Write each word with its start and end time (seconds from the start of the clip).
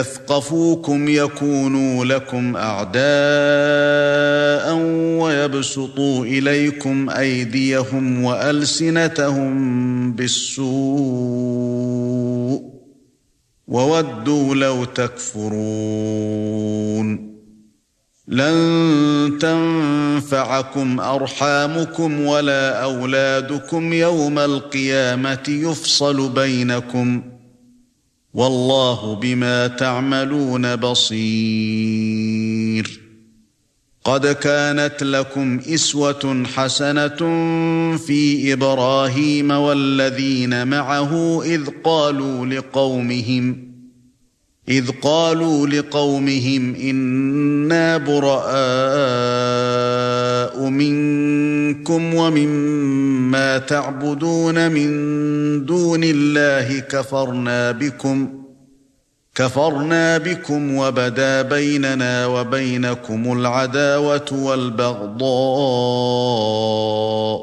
يثقفوكم 0.00 1.08
يكونوا 1.08 2.04
لكم 2.04 2.56
أعداء 2.56 2.96
ويبسطوا 5.20 6.24
إليكم 6.24 7.10
أيديهم 7.10 8.24
وألسنتهم 8.24 10.12
بالسوء 10.12 11.56
وودوا 13.68 14.54
لو 14.54 14.84
تكفرون 14.84 16.36
لن 18.28 19.38
تنفعكم 19.40 21.00
أرحامكم 21.00 22.20
ولا 22.20 22.82
أولادكم 22.82 23.92
يوم 23.92 24.38
القيامة 24.38 25.44
يفصل 25.48 26.28
بينكم 26.28 27.22
والله 28.36 29.14
بما 29.14 29.66
تعملون 29.66 30.76
بصير. 30.76 32.36
قد 34.06 34.26
كانت 34.26 35.02
لكم 35.02 35.60
إسوة 35.74 36.44
حسنة 36.54 37.16
في 37.96 38.52
إبراهيم 38.52 39.50
والذين 39.50 40.68
معه 40.68 41.42
إذ 41.44 41.68
قالوا 41.84 42.46
لقومهم 42.46 43.66
إذ 44.68 44.90
قالوا 45.02 45.66
لقومهم 45.66 46.74
إنا 46.74 47.96
براء 47.96 48.52
منكم 50.58 52.14
ومما 52.14 53.58
تعبدون 53.58 54.70
من 54.72 54.90
دون 55.66 56.00
الله 56.04 56.78
كفرنا 56.78 57.72
بكم 57.72 58.28
كفرنا 59.34 60.18
بكم 60.18 60.76
وبدا 60.76 61.42
بيننا 61.42 62.26
وبينكم 62.26 63.32
العداوة 63.40 64.32
والبغضاء 64.32 65.26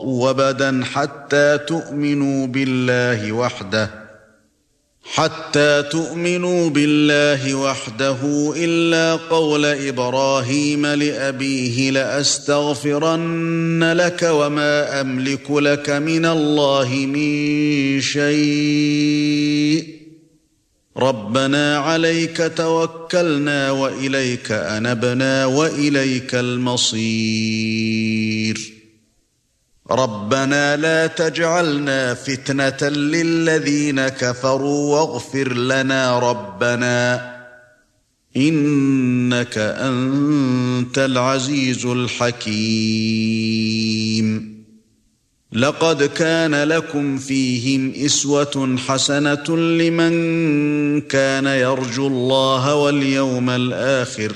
وبدا 0.06 0.84
حتى 0.94 1.58
تؤمنوا 1.58 2.48
بالله 2.48 3.32
وحده. 3.32 4.03
حتى 5.04 5.84
تؤمنوا 5.92 6.70
بالله 6.70 7.56
وحده 7.56 8.54
إلا 8.56 9.16
قول 9.16 9.66
إبراهيم 9.66 10.86
لأبيه 10.86 11.92
لأستغفرن 11.92 13.94
لك 13.94 14.30
وما 14.32 15.02
أملك 15.02 15.52
لك 15.52 15.90
من 15.90 16.26
الله 16.26 16.90
من 16.90 18.02
شيء. 18.02 19.88
ربنا 20.98 21.78
عليك 21.78 22.52
توكلنا 22.58 23.72
وإليك 23.72 24.52
أنبنا 24.52 25.46
وإليك 25.46 26.36
المصير. 26.36 27.94
ربنا 29.92 30.78
لا 30.78 31.08
تجعلنا 31.08 32.14
فتنة 32.14 32.90
للذين 32.90 34.08
كفروا 34.08 34.96
واغفر 34.96 35.54
لنا 35.54 36.20
ربنا 36.20 37.34
إنك 38.38 39.58
أنت 39.58 40.98
العزيز 40.98 41.86
الحكيم. 41.86 43.24
لقد 45.54 46.04
كان 46.04 46.56
لكم 46.56 47.18
فيهم 47.18 47.94
إسوة 48.06 48.78
حسنة 48.88 49.58
لمن 49.58 51.02
كان 51.02 51.46
يرجو 51.46 52.08
الله 52.08 52.76
واليوم 52.76 53.50
الآخر. 53.50 54.36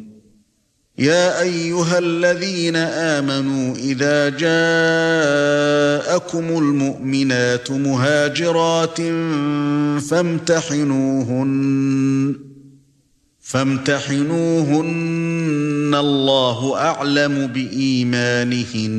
يا 1.01 1.41
أيها 1.41 1.99
الذين 1.99 2.75
آمنوا 2.75 3.75
إذا 3.75 4.29
جاءكم 4.29 4.57
المؤمنات 6.57 7.71
مهاجرات 7.71 9.01
فامتحنوهن 10.01 11.51
فامتحنوهن 13.41 14.81
الله 15.95 16.75
أعلم 16.77 17.47
بإيمانهن. 17.47 18.91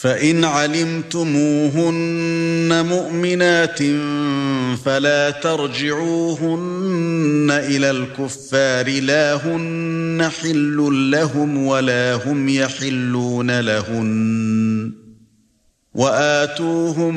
فَإِنْ 0.00 0.44
عَلِمْتُمُوهُنَّ 0.44 2.86
مُؤْمِنَاتٍ 2.88 3.78
فَلَا 4.84 5.30
تَرْجِعُوهُنَّ 5.30 7.48
إِلَى 7.50 7.90
الْكُفَّارِ 7.90 8.88
لَا 8.88 9.34
هُنَّ 9.34 10.30
حِلٌّ 10.42 11.10
لَّهُمْ 11.10 11.66
وَلَا 11.66 12.20
هُمْ 12.26 12.48
يَحِلُّونَ 12.48 13.60
لَهُنَّ. 13.60 14.92
وَآتُوهُم 15.94 17.16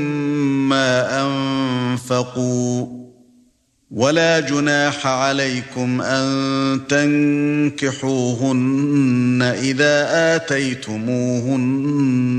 مَّا 0.69 1.21
أَنفَقُوا. 1.21 2.99
ولا 3.91 4.39
جناح 4.39 5.07
عليكم 5.07 6.01
أن 6.01 6.79
تنكحوهن 6.89 9.41
إذا 9.41 10.07
آتيتموهن. 10.35 12.38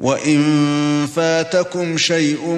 وان 0.00 1.06
فاتكم 1.06 1.96
شيء 1.96 2.48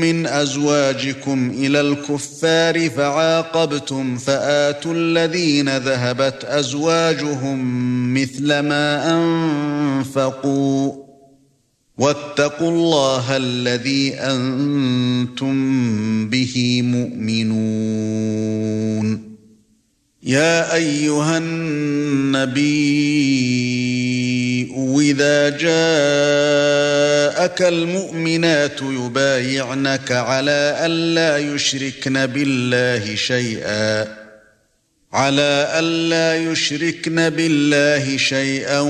من 0.00 0.26
ازواجكم 0.26 1.50
إلى 1.50 1.80
الكفار 1.80 2.90
فعاقبتم 2.90 4.16
فاتوا 4.16 4.94
الذين 4.94 5.76
ذهبت 5.76 6.44
ازواجهم 6.44 7.58
مثل 8.14 8.46
ما 8.58 9.16
انفقوا 9.16 10.92
واتقوا 11.98 12.70
الله 12.70 13.36
الذي 13.36 14.14
أنتم 14.14 15.56
به 16.28 16.82
مؤمنون 16.84 18.36
يا 20.22 20.74
ايها 20.74 21.38
النبي 21.38 22.76
اذا 25.10 25.48
جاءك 25.48 25.66
المؤمنات 27.62 28.82
يبايعنك 28.82 30.12
على 30.12 30.78
الا 30.86 31.38
يشركن 31.38 32.26
بالله 32.26 33.14
شيئا. 33.14 34.06
على 35.12 35.68
الا 35.78 36.52
يشركن 36.52 37.30
بالله 37.30 38.16
شيئا 38.16 38.80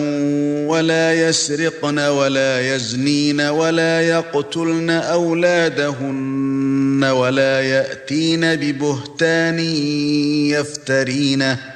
ولا 0.68 1.28
يسرقن 1.28 1.98
ولا 1.98 2.74
يزنين 2.74 3.40
ولا 3.40 4.00
يقتلن 4.00 4.90
اولادهن 4.90 7.04
ولا 7.04 7.60
ياتين 7.60 8.56
ببهتان 8.56 9.58
يفترينه. 10.50 11.75